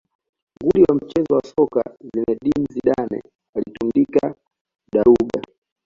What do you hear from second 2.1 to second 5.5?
zinedine zidane alitundika daruga